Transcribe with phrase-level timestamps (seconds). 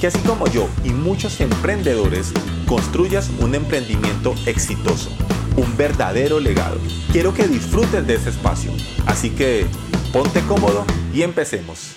[0.00, 2.32] que así como yo y muchos emprendedores
[2.66, 5.10] construyas un emprendimiento exitoso,
[5.56, 6.78] un verdadero legado.
[7.12, 8.72] Quiero que disfrutes de ese espacio,
[9.06, 9.66] así que
[10.10, 11.96] ponte cómodo y empecemos.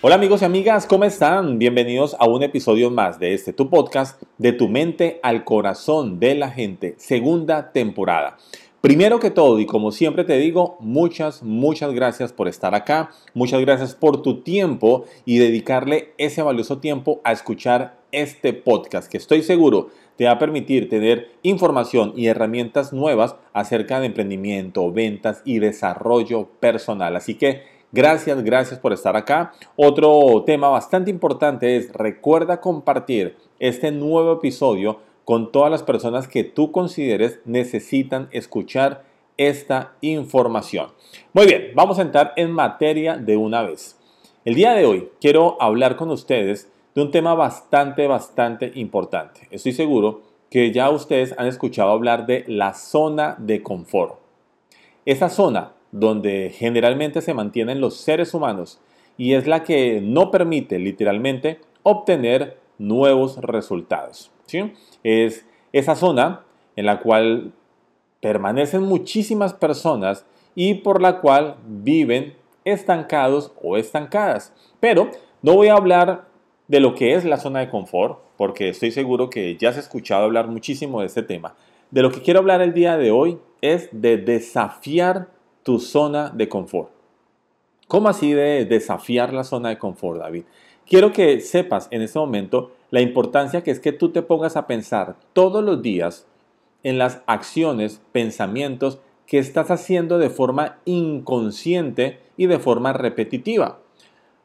[0.00, 1.58] Hola amigos y amigas, ¿cómo están?
[1.58, 6.34] Bienvenidos a un episodio más de este tu podcast, de tu mente al corazón de
[6.34, 8.38] la gente, segunda temporada.
[8.80, 13.60] Primero que todo, y como siempre te digo, muchas, muchas gracias por estar acá, muchas
[13.60, 19.42] gracias por tu tiempo y dedicarle ese valioso tiempo a escuchar este podcast que estoy
[19.42, 25.60] seguro te va a permitir tener información y herramientas nuevas acerca de emprendimiento, ventas y
[25.60, 27.14] desarrollo personal.
[27.14, 27.62] Así que
[27.92, 29.52] gracias, gracias por estar acá.
[29.76, 36.42] Otro tema bastante importante es recuerda compartir este nuevo episodio con todas las personas que
[36.42, 39.04] tú consideres necesitan escuchar
[39.36, 40.86] esta información.
[41.34, 43.98] Muy bien, vamos a entrar en materia de una vez.
[44.46, 49.46] El día de hoy quiero hablar con ustedes de un tema bastante, bastante importante.
[49.50, 54.14] Estoy seguro que ya ustedes han escuchado hablar de la zona de confort.
[55.04, 58.80] Esa zona donde generalmente se mantienen los seres humanos
[59.18, 64.30] y es la que no permite literalmente obtener nuevos resultados.
[65.04, 66.44] Es esa zona
[66.76, 67.52] en la cual
[68.20, 70.24] permanecen muchísimas personas
[70.54, 74.52] y por la cual viven estancados o estancadas.
[74.80, 75.10] Pero
[75.42, 76.26] no voy a hablar
[76.66, 80.24] de lo que es la zona de confort, porque estoy seguro que ya has escuchado
[80.24, 81.54] hablar muchísimo de este tema.
[81.90, 85.28] De lo que quiero hablar el día de hoy es de desafiar
[85.62, 86.90] tu zona de confort.
[87.88, 90.44] ¿Cómo así de desafiar la zona de confort, David?
[90.88, 94.66] Quiero que sepas en este momento la importancia que es que tú te pongas a
[94.66, 96.26] pensar todos los días
[96.82, 103.80] en las acciones, pensamientos que estás haciendo de forma inconsciente y de forma repetitiva.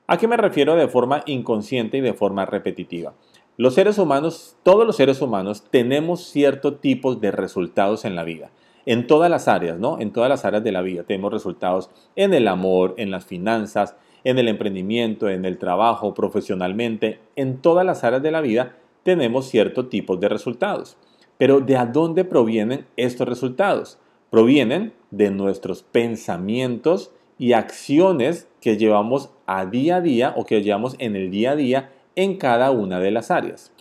[0.05, 3.13] ¿A qué me refiero de forma inconsciente y de forma repetitiva?
[3.55, 8.51] Los seres humanos, todos los seres humanos, tenemos cierto tipo de resultados en la vida.
[8.85, 9.97] En todas las áreas, ¿no?
[10.01, 13.95] En todas las áreas de la vida tenemos resultados en el amor, en las finanzas,
[14.23, 19.47] en el emprendimiento, en el trabajo, profesionalmente, en todas las áreas de la vida tenemos
[19.49, 20.97] cierto tipo de resultados.
[21.37, 23.99] Pero ¿de dónde provienen estos resultados?
[24.29, 30.95] Provienen de nuestros pensamientos y acciones que llevamos a día a día o que llevamos
[30.99, 33.71] en el día a día en cada una de las áreas.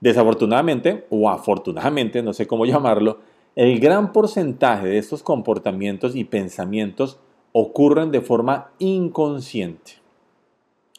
[0.00, 3.20] Desafortunadamente o afortunadamente, no sé cómo llamarlo,
[3.54, 7.18] el gran porcentaje de estos comportamientos y pensamientos
[7.52, 9.92] ocurren de forma inconsciente.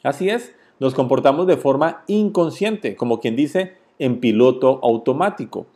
[0.02, 5.66] Así es, nos comportamos de forma inconsciente, como quien dice, en piloto automático.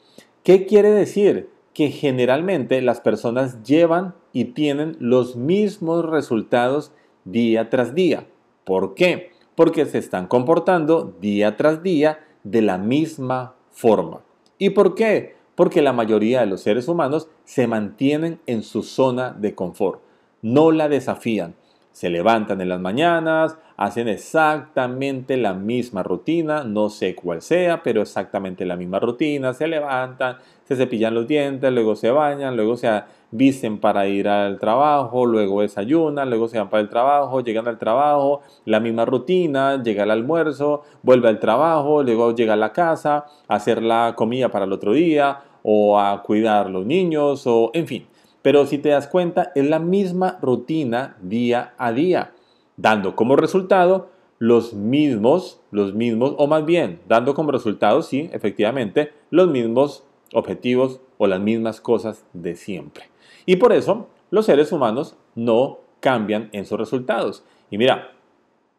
[0.42, 1.50] ¿Qué quiere decir?
[1.74, 6.92] Que generalmente las personas llevan y tienen los mismos resultados
[7.24, 8.26] día tras día.
[8.64, 9.30] ¿Por qué?
[9.54, 14.22] Porque se están comportando día tras día de la misma forma.
[14.58, 15.36] ¿Y por qué?
[15.54, 20.02] Porque la mayoría de los seres humanos se mantienen en su zona de confort
[20.42, 21.54] no la desafían.
[21.92, 28.02] Se levantan en las mañanas, hacen exactamente la misma rutina, no sé cuál sea, pero
[28.02, 33.02] exactamente la misma rutina, se levantan, se cepillan los dientes, luego se bañan, luego se
[33.32, 37.78] visten para ir al trabajo, luego desayunan, luego se van para el trabajo, llegan al
[37.78, 43.26] trabajo, la misma rutina, llega el almuerzo, vuelve al trabajo, luego llega a la casa,
[43.48, 47.86] a hacer la comida para el otro día o a cuidar los niños o en
[47.86, 48.06] fin
[48.42, 52.32] pero si te das cuenta, es la misma rutina día a día,
[52.76, 59.12] dando como resultado los mismos, los mismos, o más bien, dando como resultado, sí, efectivamente,
[59.30, 63.04] los mismos objetivos o las mismas cosas de siempre.
[63.46, 67.44] Y por eso los seres humanos no cambian en sus resultados.
[67.70, 68.12] Y mira,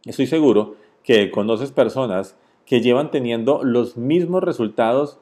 [0.05, 5.19] estoy seguro que conoces personas que llevan teniendo los mismos resultados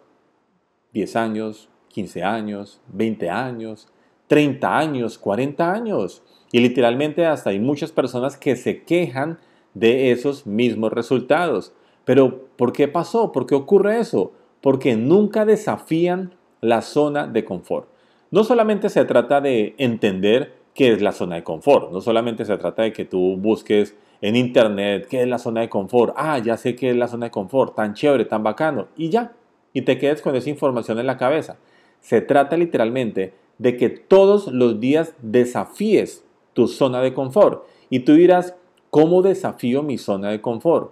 [0.94, 3.88] 10 años, 15 años, 20 años,
[4.28, 6.24] 30 años, 40 años.
[6.52, 9.40] Y literalmente hasta hay muchas personas que se quejan
[9.74, 11.74] de esos mismos resultados.
[12.06, 13.32] Pero ¿por qué pasó?
[13.32, 14.32] ¿Por qué ocurre eso?
[14.62, 17.90] Porque nunca desafían la zona de confort.
[18.32, 22.58] No solamente se trata de entender qué es la zona de confort, no solamente se
[22.58, 26.14] trata de que tú busques en internet qué es la zona de confort.
[26.16, 28.88] Ah, ya sé qué es la zona de confort, tan chévere, tan bacano.
[28.96, 29.34] Y ya,
[29.74, 31.58] y te quedes con esa información en la cabeza.
[32.00, 36.24] Se trata literalmente de que todos los días desafíes
[36.54, 37.64] tu zona de confort.
[37.90, 38.56] Y tú dirás,
[38.90, 40.92] ¿cómo desafío mi zona de confort?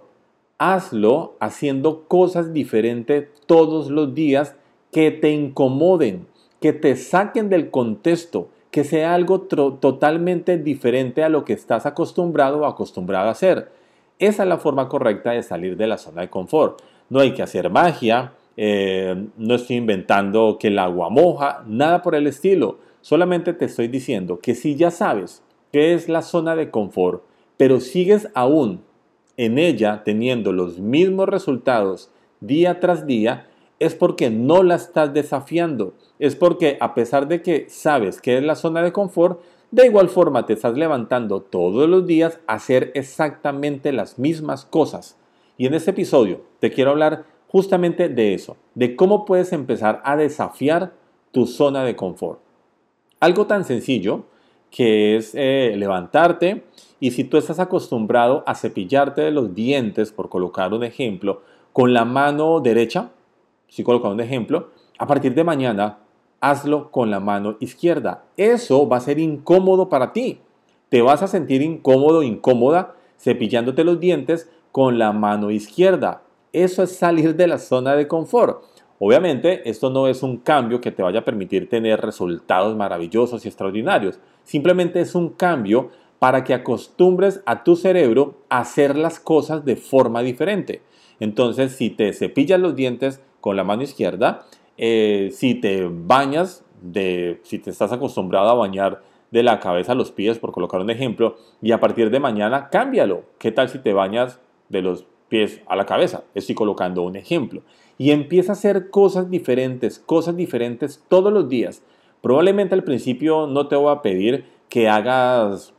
[0.58, 4.54] Hazlo haciendo cosas diferentes todos los días
[4.92, 6.26] que te incomoden,
[6.60, 12.60] que te saquen del contexto, que sea algo totalmente diferente a lo que estás acostumbrado
[12.60, 13.70] o acostumbrado a hacer.
[14.18, 16.80] Esa es la forma correcta de salir de la zona de confort.
[17.10, 22.14] No hay que hacer magia, eh, no estoy inventando que el agua moja, nada por
[22.14, 22.78] el estilo.
[23.00, 25.42] Solamente te estoy diciendo que si ya sabes
[25.72, 27.22] qué es la zona de confort,
[27.56, 28.82] pero sigues aún
[29.36, 32.10] en ella teniendo los mismos resultados
[32.40, 33.48] día tras día,
[33.78, 35.94] es porque no la estás desafiando.
[36.18, 40.08] Es porque a pesar de que sabes que es la zona de confort, de igual
[40.08, 45.18] forma te estás levantando todos los días a hacer exactamente las mismas cosas.
[45.58, 47.24] Y en este episodio te quiero hablar
[47.56, 50.92] justamente de eso, de cómo puedes empezar a desafiar
[51.32, 52.38] tu zona de confort.
[53.18, 54.24] Algo tan sencillo
[54.70, 56.64] que es eh, levantarte
[57.00, 61.40] y si tú estás acostumbrado a cepillarte de los dientes, por colocar un ejemplo,
[61.72, 63.08] con la mano derecha,
[63.68, 64.68] si colocando un ejemplo,
[64.98, 66.00] a partir de mañana
[66.42, 68.24] hazlo con la mano izquierda.
[68.36, 70.40] Eso va a ser incómodo para ti.
[70.90, 76.20] Te vas a sentir incómodo, incómoda, cepillándote los dientes con la mano izquierda.
[76.56, 78.64] Eso es salir de la zona de confort.
[78.98, 83.48] Obviamente, esto no es un cambio que te vaya a permitir tener resultados maravillosos y
[83.48, 84.20] extraordinarios.
[84.42, 89.76] Simplemente es un cambio para que acostumbres a tu cerebro a hacer las cosas de
[89.76, 90.80] forma diferente.
[91.20, 94.46] Entonces, si te cepillas los dientes con la mano izquierda,
[94.78, 99.94] eh, si te bañas, de, si te estás acostumbrado a bañar de la cabeza a
[99.94, 103.24] los pies, por colocar un ejemplo, y a partir de mañana cámbialo.
[103.38, 106.24] ¿Qué tal si te bañas de los pies a la cabeza?
[106.34, 107.62] Estoy colocando un ejemplo.
[107.98, 111.82] Y empieza a hacer cosas diferentes, cosas diferentes todos los días.
[112.20, 115.72] Probablemente al principio no te voy a pedir que hagas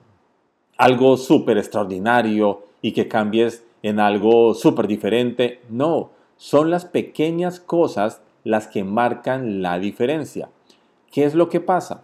[0.77, 5.61] algo súper extraordinario y que cambies en algo súper diferente.
[5.69, 10.49] No, son las pequeñas cosas las que marcan la diferencia.
[11.11, 12.03] ¿Qué es lo que pasa?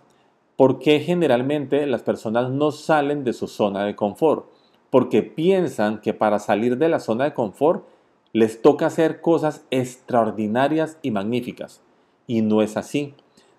[0.55, 4.45] ¿Por qué generalmente las personas no salen de su zona de confort?
[4.93, 7.83] Porque piensan que para salir de la zona de confort
[8.31, 11.81] les toca hacer cosas extraordinarias y magníficas.
[12.27, 13.15] Y no es así.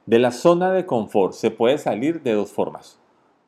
[0.06, 3.00] De la zona de confort se puede salir de dos formas.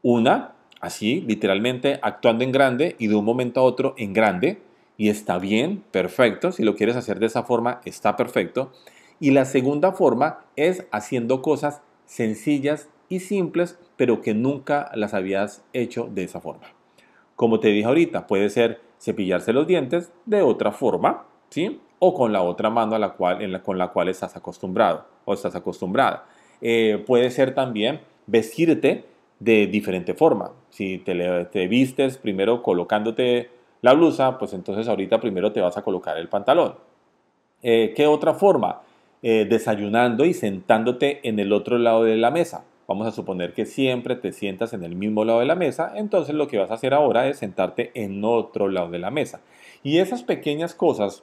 [0.03, 4.61] Una, así, literalmente actuando en grande y de un momento a otro en grande,
[4.97, 8.73] y está bien, perfecto, si lo quieres hacer de esa forma, está perfecto.
[9.21, 15.63] Y la segunda forma es haciendo cosas sencillas y simples, pero que nunca las habías
[15.73, 16.76] hecho de esa forma.
[17.37, 21.81] Como te dije ahorita, puede ser cepillarse los dientes de otra forma, ¿sí?
[21.99, 25.55] O con la otra mano a la cual, con la cual estás acostumbrado o estás
[25.55, 26.25] acostumbrada.
[26.61, 29.05] Eh, puede ser también vestirte
[29.39, 30.53] de diferente forma.
[30.71, 33.51] Si te, te vistes primero colocándote
[33.83, 36.75] la blusa, pues entonces ahorita primero te vas a colocar el pantalón.
[37.63, 38.81] Eh, ¿Qué otra forma?
[39.23, 42.65] Eh, desayunando y sentándote en el otro lado de la mesa.
[42.89, 46.35] Vamos a suponer que siempre te sientas en el mismo lado de la mesa, entonces
[46.35, 49.41] lo que vas a hacer ahora es sentarte en otro lado de la mesa.
[49.83, 51.23] Y esas pequeñas cosas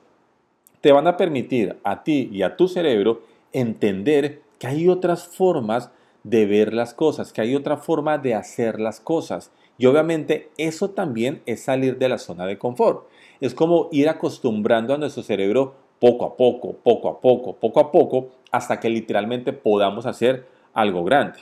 [0.82, 3.22] te van a permitir a ti y a tu cerebro
[3.54, 5.92] entender que hay otras formas
[6.24, 10.90] de ver las cosas, que hay otra forma de hacer las cosas y obviamente eso
[10.92, 13.08] también es salir de la zona de confort.
[13.42, 17.92] Es como ir acostumbrando a nuestro cerebro poco a poco, poco a poco, poco a
[17.92, 21.40] poco, hasta que literalmente podamos hacer algo grande.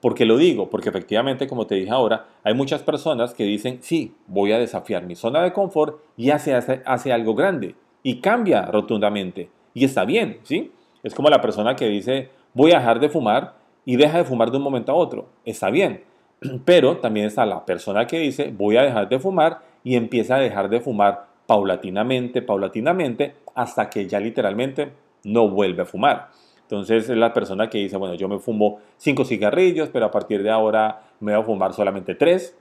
[0.00, 0.70] ¿Por qué lo digo?
[0.70, 5.04] Porque efectivamente, como te dije ahora, hay muchas personas que dicen, sí, voy a desafiar
[5.04, 7.74] mi zona de confort y hace, hace, hace algo grande.
[8.04, 9.50] Y cambia rotundamente.
[9.74, 10.72] Y está bien, ¿sí?
[11.02, 13.54] Es como la persona que dice, voy a dejar de fumar
[13.84, 15.28] y deja de fumar de un momento a otro.
[15.44, 16.04] Está bien.
[16.64, 20.40] Pero también está la persona que dice, voy a dejar de fumar y empieza a
[20.40, 24.92] dejar de fumar paulatinamente, paulatinamente, hasta que ya literalmente
[25.24, 26.28] no vuelve a fumar.
[26.68, 30.42] Entonces es la persona que dice, bueno, yo me fumo cinco cigarrillos, pero a partir
[30.42, 32.54] de ahora me voy a fumar solamente tres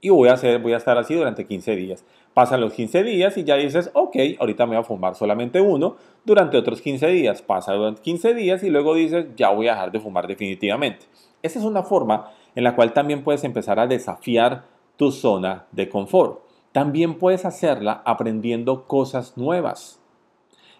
[0.00, 2.04] y voy a, hacer, voy a estar así durante 15 días.
[2.32, 5.96] Pasan los 15 días y ya dices, ok, ahorita me voy a fumar solamente uno
[6.24, 7.42] durante otros 15 días.
[7.42, 11.06] Pasa durante 15 días y luego dices, ya voy a dejar de fumar definitivamente.
[11.42, 15.88] Esa es una forma en la cual también puedes empezar a desafiar tu zona de
[15.88, 16.40] confort.
[16.70, 19.97] También puedes hacerla aprendiendo cosas nuevas.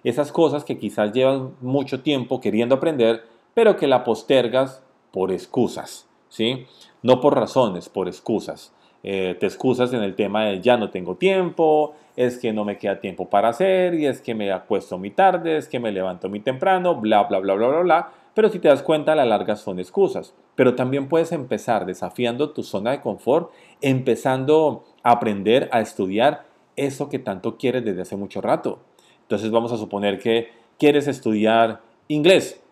[0.05, 3.25] Esas cosas que quizás llevan mucho tiempo queriendo aprender,
[3.55, 6.67] pero que la postergas por excusas, ¿sí?
[7.03, 8.73] No por razones, por excusas.
[9.05, 12.79] eh, te excusas en el tema de ya no tengo tiempo, es que no me
[12.79, 16.29] queda tiempo para hacer, y es que me acuesto muy tarde, es que me levanto
[16.29, 18.13] muy temprano, bla, bla, bla, bla, bla, bla.
[18.35, 20.35] Pero si te das cuenta, a la larga son excusas.
[20.55, 26.45] Pero también puedes empezar desafiando tu zona de confort, empezando a aprender a estudiar
[26.77, 28.81] eso que tanto quieres desde hace mucho rato.
[29.29, 32.63] Entonces vamos a suponer que quieres estudiar inglés.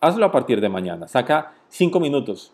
[0.00, 1.08] Hazlo a partir de mañana.
[1.08, 2.52] Saca cinco minutos.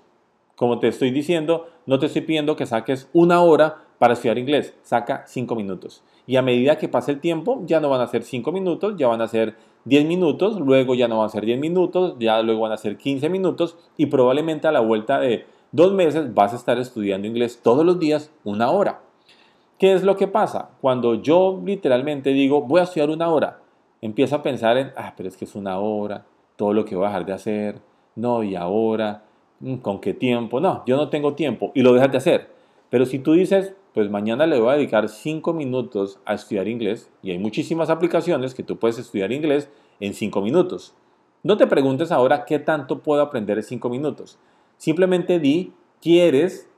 [0.56, 4.72] Como te estoy diciendo, no te estoy pidiendo que saques una hora para estudiar inglés.
[4.82, 6.02] Saca cinco minutos.
[6.26, 9.06] Y a medida que pase el tiempo, ya no van a ser cinco minutos, ya
[9.06, 12.62] van a ser 10 minutos, luego ya no van a ser 10 minutos, ya luego
[12.62, 16.56] van a ser 15 minutos y probablemente a la vuelta de dos meses vas a
[16.56, 19.03] estar estudiando inglés todos los días una hora.
[19.78, 20.70] ¿Qué es lo que pasa?
[20.80, 23.60] Cuando yo literalmente digo voy a estudiar una hora,
[24.00, 26.26] empiezo a pensar en, ah, pero es que es una hora,
[26.56, 27.80] todo lo que voy a dejar de hacer,
[28.14, 29.24] no, y ahora,
[29.60, 30.60] mm, ¿con qué tiempo?
[30.60, 32.50] No, yo no tengo tiempo y lo dejas de hacer.
[32.90, 37.10] Pero si tú dices, pues mañana le voy a dedicar 5 minutos a estudiar inglés,
[37.22, 40.94] y hay muchísimas aplicaciones que tú puedes estudiar inglés en 5 minutos.
[41.42, 44.38] No te preguntes ahora qué tanto puedo aprender en 5 minutos.
[44.76, 46.68] Simplemente di, quieres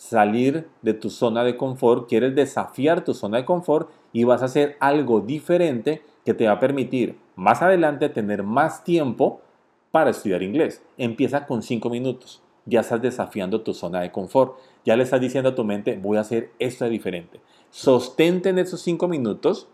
[0.00, 4.46] salir de tu zona de confort, quieres desafiar tu zona de confort y vas a
[4.46, 9.42] hacer algo diferente que te va a permitir más adelante tener más tiempo
[9.90, 10.82] para estudiar inglés.
[10.96, 12.40] Empieza con 5 minutos.
[12.64, 14.56] Ya estás desafiando tu zona de confort.
[14.86, 17.40] Ya le estás diciendo a tu mente, voy a hacer esto de diferente.
[17.68, 19.68] Sostente en esos 5 minutos.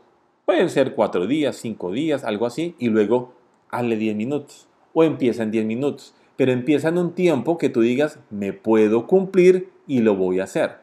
[0.44, 2.74] Pueden ser 4 días, 5 días, algo así.
[2.80, 3.32] Y luego
[3.70, 4.66] hazle 10 minutos.
[4.92, 6.14] O empieza en 10 minutos.
[6.36, 10.44] Pero empieza en un tiempo que tú digas, me puedo cumplir y lo voy a
[10.44, 10.78] hacer.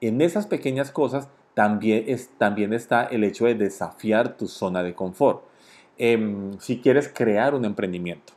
[0.00, 2.06] En esas pequeñas cosas también,
[2.38, 5.44] también está el hecho de desafiar tu zona de confort.
[5.98, 8.32] Em, si quieres crear un emprendimiento.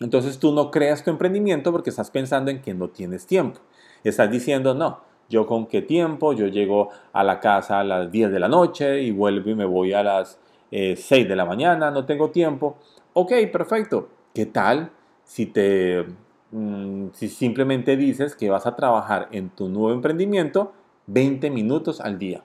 [0.00, 3.60] Entonces tú no creas tu emprendimiento porque estás pensando en que no tienes tiempo.
[4.04, 8.30] Estás diciendo, no, yo con qué tiempo, yo llego a la casa a las 10
[8.30, 10.38] de la noche y vuelvo y me voy a las
[10.70, 12.76] 6 eh, de la mañana, no tengo tiempo.
[13.12, 14.08] Ok, perfecto.
[14.32, 14.90] ¿Qué tal
[15.24, 16.06] si te
[16.50, 20.72] Mm, si simplemente dices que vas a trabajar en tu nuevo emprendimiento
[21.06, 22.42] 20 minutos al día.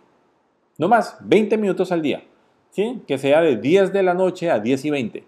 [0.77, 2.23] No más, 20 minutos al día.
[2.71, 3.01] ¿sí?
[3.07, 5.23] Que sea de 10 de la noche a 10 y 20.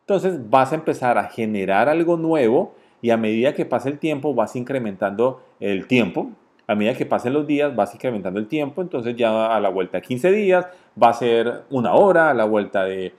[0.00, 4.34] Entonces vas a empezar a generar algo nuevo y a medida que pase el tiempo
[4.34, 6.30] vas incrementando el tiempo.
[6.66, 8.82] A medida que pasen los días vas incrementando el tiempo.
[8.82, 10.66] Entonces ya a la vuelta de 15 días
[11.00, 13.14] va a ser una hora, a la vuelta de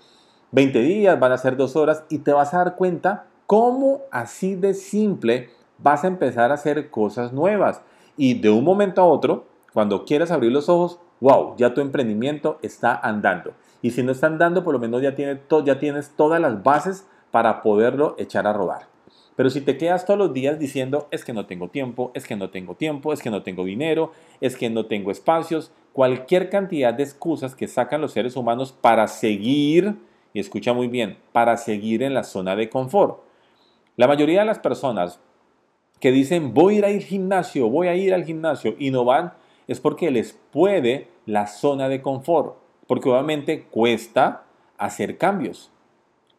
[0.52, 4.54] 20 días van a ser dos horas y te vas a dar cuenta cómo así
[4.54, 7.82] de simple vas a empezar a hacer cosas nuevas.
[8.16, 12.60] Y de un momento a otro, cuando quieras abrir los ojos, wow, ya tu emprendimiento
[12.62, 13.54] está andando.
[13.82, 17.64] Y si no está andando, por lo menos ya, ya tienes todas las bases para
[17.64, 18.86] poderlo echar a rodar.
[19.36, 22.36] Pero si te quedas todos los días diciendo, es que no tengo tiempo, es que
[22.36, 26.94] no tengo tiempo, es que no tengo dinero, es que no tengo espacios, cualquier cantidad
[26.94, 29.96] de excusas que sacan los seres humanos para seguir,
[30.36, 33.28] y escucha muy bien, para seguir en la zona de confort.
[34.00, 35.20] La mayoría de las personas
[36.00, 39.34] que dicen voy a ir al gimnasio, voy a ir al gimnasio y no van,
[39.68, 42.56] es porque les puede la zona de confort,
[42.88, 44.46] porque obviamente cuesta
[44.78, 45.70] hacer cambios.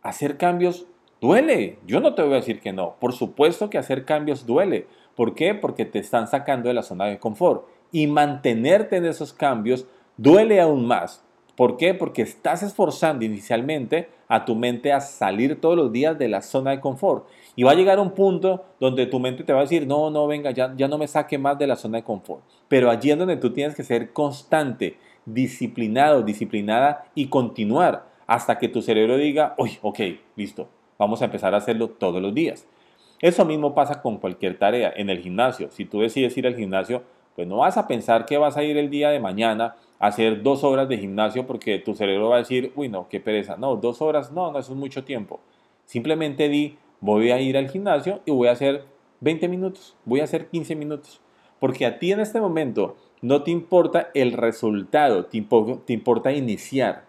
[0.00, 0.86] Hacer cambios
[1.20, 4.86] duele, yo no te voy a decir que no, por supuesto que hacer cambios duele.
[5.14, 5.54] ¿Por qué?
[5.54, 9.84] Porque te están sacando de la zona de confort y mantenerte en esos cambios
[10.16, 11.22] duele aún más.
[11.60, 11.92] ¿Por qué?
[11.92, 16.70] Porque estás esforzando inicialmente a tu mente a salir todos los días de la zona
[16.70, 17.26] de confort.
[17.54, 20.26] Y va a llegar un punto donde tu mente te va a decir, no, no,
[20.26, 22.42] venga, ya, ya no me saque más de la zona de confort.
[22.66, 28.68] Pero allí es donde tú tienes que ser constante, disciplinado, disciplinada y continuar hasta que
[28.68, 30.00] tu cerebro diga, uy, ok,
[30.36, 30.66] listo,
[30.98, 32.66] vamos a empezar a hacerlo todos los días.
[33.20, 34.94] Eso mismo pasa con cualquier tarea.
[34.96, 37.02] En el gimnasio, si tú decides ir al gimnasio,
[37.34, 40.42] pues no vas a pensar que vas a ir el día de mañana a hacer
[40.42, 43.56] dos horas de gimnasio porque tu cerebro va a decir, uy, no, qué pereza.
[43.56, 45.40] No, dos horas, no, no, es mucho tiempo.
[45.84, 48.84] Simplemente di, voy a ir al gimnasio y voy a hacer
[49.20, 51.20] 20 minutos, voy a hacer 15 minutos.
[51.58, 55.46] Porque a ti en este momento no te importa el resultado, te,
[55.84, 57.04] te importa iniciar.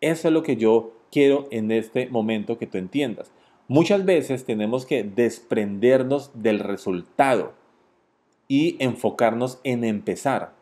[0.00, 3.32] Eso es lo que yo quiero en este momento que tú entiendas.
[3.66, 7.57] Muchas veces tenemos que desprendernos del resultado
[8.48, 10.52] y enfocarnos en empezar.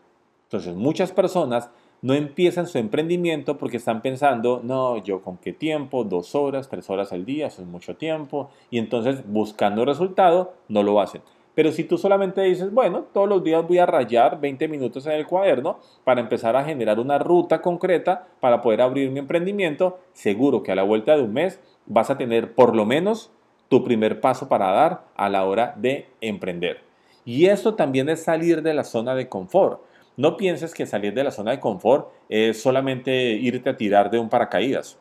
[0.44, 1.70] Entonces, muchas personas
[2.02, 6.90] no empiezan su emprendimiento porque están pensando, no, yo con qué tiempo, dos horas, tres
[6.90, 11.22] horas al día, eso es mucho tiempo, y entonces buscando resultado, no lo hacen.
[11.54, 15.12] Pero si tú solamente dices, bueno, todos los días voy a rayar 20 minutos en
[15.12, 20.62] el cuaderno para empezar a generar una ruta concreta para poder abrir mi emprendimiento, seguro
[20.62, 23.30] que a la vuelta de un mes vas a tener por lo menos
[23.68, 26.85] tu primer paso para dar a la hora de emprender.
[27.26, 29.82] Y esto también es salir de la zona de confort.
[30.16, 34.18] No pienses que salir de la zona de confort es solamente irte a tirar de
[34.18, 34.96] un paracaídas.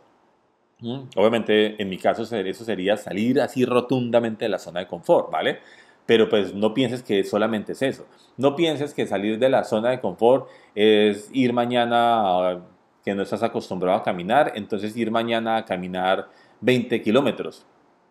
[0.79, 1.03] ¿Mm?
[1.15, 5.59] Obviamente, en mi caso, eso sería salir así rotundamente de la zona de confort, ¿vale?
[6.05, 8.05] Pero pues no pienses que solamente es eso.
[8.37, 12.59] No pienses que salir de la zona de confort es ir mañana
[13.05, 16.27] que no estás acostumbrado a caminar, entonces ir mañana a caminar
[16.61, 17.65] 20 kilómetros.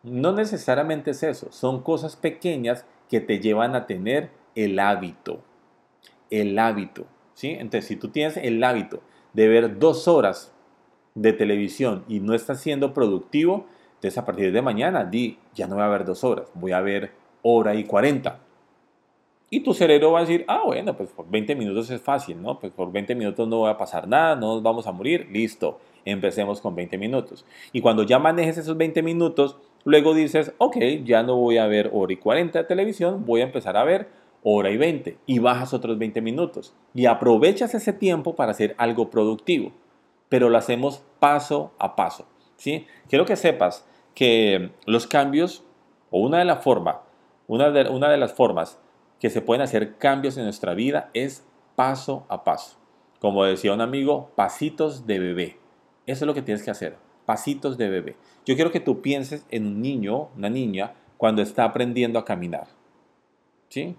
[0.04, 5.40] No necesariamente es eso, son cosas pequeñas que te llevan a tener el hábito.
[6.30, 7.50] El hábito, ¿sí?
[7.50, 9.00] Entonces, si tú tienes el hábito
[9.32, 10.52] de ver dos horas
[11.14, 15.76] de televisión y no estás siendo productivo, entonces a partir de mañana di, ya no
[15.76, 18.40] voy a ver dos horas, voy a ver hora y cuarenta.
[19.50, 22.58] Y tu cerebro va a decir, ah, bueno, pues por 20 minutos es fácil, ¿no?
[22.58, 25.78] Pues por 20 minutos no va a pasar nada, no nos vamos a morir, listo,
[26.04, 27.44] empecemos con 20 minutos.
[27.72, 31.90] Y cuando ya manejes esos 20 minutos, luego dices, ok, ya no voy a ver
[31.92, 34.08] hora y 40 de televisión, voy a empezar a ver
[34.42, 39.10] hora y 20 y bajas otros 20 minutos y aprovechas ese tiempo para hacer algo
[39.10, 39.72] productivo,
[40.28, 42.26] pero lo hacemos paso a paso,
[42.56, 42.86] ¿sí?
[43.08, 45.64] Quiero que sepas que los cambios
[46.10, 46.96] o una de las formas,
[47.46, 48.78] una de, una de las formas
[49.18, 52.76] que se pueden hacer cambios en nuestra vida es paso a paso.
[53.20, 55.58] Como decía un amigo, pasitos de bebé.
[56.06, 58.16] Eso es lo que tienes que hacer, pasitos de bebé.
[58.46, 62.66] Yo quiero que tú pienses en un niño, una niña, cuando está aprendiendo a caminar.
[63.68, 63.96] ¿Sí?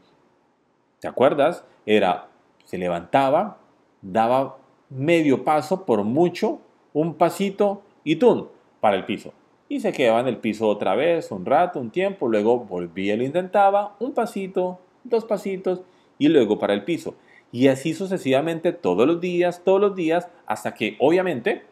[0.99, 1.65] ¿Te acuerdas?
[1.85, 2.27] Era,
[2.65, 3.57] se levantaba,
[4.01, 4.57] daba
[4.89, 6.61] medio paso por mucho,
[6.93, 8.47] un pasito y ¡tum!
[8.79, 9.33] para el piso.
[9.67, 13.17] Y se quedaba en el piso otra vez, un rato, un tiempo, luego volvía y
[13.17, 15.81] lo intentaba, un pasito, dos pasitos
[16.19, 17.15] y luego para el piso.
[17.51, 21.63] Y así sucesivamente todos los días, todos los días, hasta que obviamente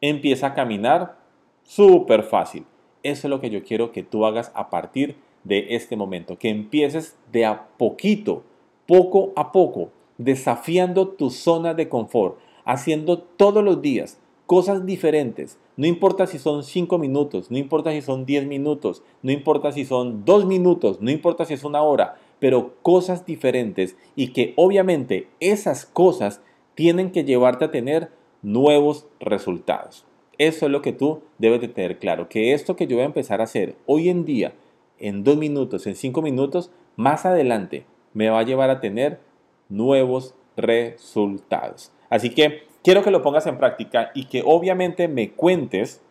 [0.00, 1.18] empieza a caminar
[1.62, 2.64] súper fácil.
[3.02, 6.48] Eso es lo que yo quiero que tú hagas a partir de este momento, que
[6.48, 8.42] empieces de a poquito,
[8.86, 15.58] poco a poco, desafiando tu zona de confort, haciendo todos los días cosas diferentes.
[15.76, 19.84] No importa si son 5 minutos, no importa si son 10 minutos, no importa si
[19.84, 25.28] son 2 minutos, no importa si es una hora, pero cosas diferentes y que obviamente
[25.40, 26.40] esas cosas
[26.74, 28.10] tienen que llevarte a tener
[28.42, 30.04] nuevos resultados.
[30.38, 33.06] Eso es lo que tú debes de tener claro, que esto que yo voy a
[33.06, 34.52] empezar a hacer hoy en día,
[34.98, 39.20] en 2 minutos, en 5 minutos, más adelante me va a llevar a tener
[39.68, 41.92] nuevos resultados.
[42.08, 46.02] Así que quiero que lo pongas en práctica y que obviamente me cuentes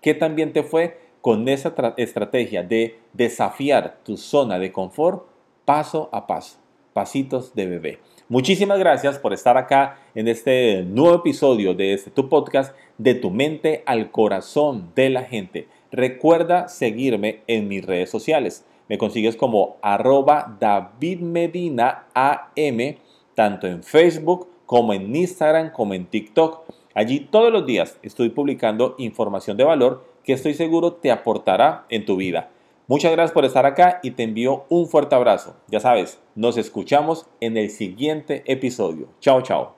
[0.00, 5.26] qué también te fue con esa estrategia de desafiar tu zona de confort
[5.64, 6.58] paso a paso,
[6.98, 7.98] pasitos de bebé.
[8.28, 13.30] Muchísimas gracias por estar acá en este nuevo episodio de este tu podcast de tu
[13.30, 15.68] mente al corazón de la gente.
[15.92, 18.66] Recuerda seguirme en mis redes sociales.
[18.88, 22.96] Me consigues como arroba David Medina AM,
[23.36, 26.64] tanto en Facebook como en Instagram, como en TikTok.
[26.94, 32.04] Allí todos los días estoy publicando información de valor que estoy seguro te aportará en
[32.04, 32.50] tu vida.
[32.88, 35.54] Muchas gracias por estar acá y te envío un fuerte abrazo.
[35.68, 39.08] Ya sabes, nos escuchamos en el siguiente episodio.
[39.20, 39.77] Chao, chao.